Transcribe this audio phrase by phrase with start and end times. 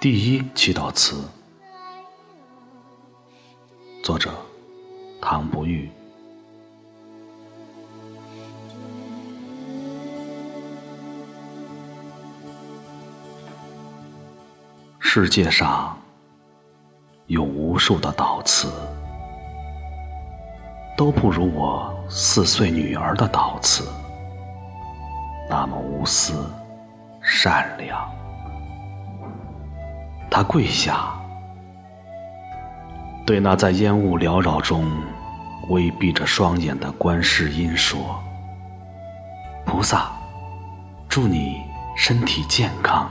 [0.00, 1.22] 第一祈祷词，
[4.02, 4.30] 作者
[5.20, 5.90] 唐不遇。
[14.98, 16.00] 世界上
[17.26, 18.72] 有无数的祷词，
[21.00, 23.88] 都不如我四岁女儿的祷词
[25.48, 26.44] 那么无私、
[27.22, 28.06] 善良。
[30.30, 31.18] 她跪下，
[33.24, 34.92] 对那在烟雾缭绕中
[35.70, 38.22] 微闭着双眼的观世音说
[39.64, 40.12] ：“菩萨，
[41.08, 41.62] 祝你
[41.96, 43.10] 身体健康。”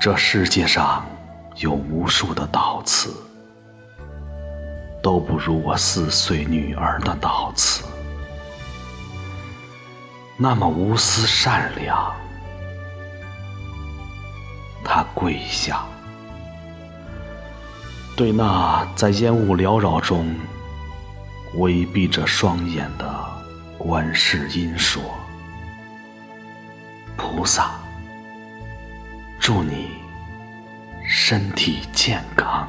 [0.00, 1.04] 这世界上
[1.56, 3.12] 有无数的祷词，
[5.02, 7.84] 都不如我四岁女儿的祷词
[10.36, 12.14] 那么无私善良。
[14.84, 15.84] 她跪下，
[18.16, 20.32] 对那在烟雾缭绕中
[21.54, 23.24] 微闭着双眼的
[23.76, 25.02] 观世音说
[27.18, 27.72] ：“菩萨。”
[29.48, 29.92] 祝你
[31.06, 32.68] 身体健康。